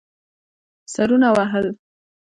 [0.93, 1.67] سرونه وهل.